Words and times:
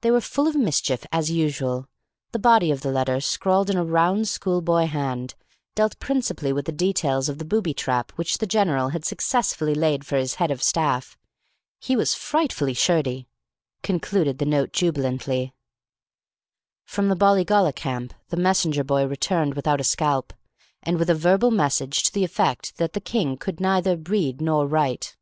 They 0.00 0.10
were 0.10 0.20
full 0.20 0.48
of 0.48 0.56
mischief, 0.56 1.06
as 1.12 1.30
usual. 1.30 1.86
The 2.32 2.40
body 2.40 2.72
of 2.72 2.80
the 2.80 2.90
letter, 2.90 3.20
scrawled 3.20 3.70
in 3.70 3.76
a 3.76 3.84
round, 3.84 4.26
schoolboy 4.26 4.86
hand, 4.86 5.36
dealt 5.76 6.00
principally 6.00 6.52
with 6.52 6.64
the 6.66 6.72
details 6.72 7.28
of 7.28 7.38
the 7.38 7.44
booby 7.44 7.72
trap 7.72 8.10
which 8.16 8.38
the 8.38 8.48
general 8.48 8.88
had 8.88 9.04
successfully 9.04 9.76
laid 9.76 10.04
for 10.04 10.16
his 10.16 10.34
head 10.42 10.50
of 10.50 10.60
staff. 10.60 11.16
"He 11.78 11.94
was 11.94 12.14
frightfully 12.16 12.74
shirty," 12.74 13.28
concluded 13.84 14.38
the 14.38 14.44
note 14.44 14.72
jubilantly. 14.72 15.54
From 16.84 17.06
the 17.06 17.14
Bollygolla 17.14 17.72
camp 17.72 18.12
the 18.30 18.36
messenger 18.36 18.82
boy 18.82 19.06
returned 19.06 19.54
without 19.54 19.80
a 19.80 19.84
scalp, 19.84 20.32
and 20.82 20.98
with 20.98 21.08
a 21.08 21.14
verbal 21.14 21.52
message 21.52 22.02
to 22.02 22.12
the 22.12 22.24
effect 22.24 22.76
that 22.78 22.92
the 22.92 23.00
King 23.00 23.36
could 23.36 23.60
neither 23.60 23.96
read 23.96 24.40
nor 24.40 24.66
write. 24.66 25.16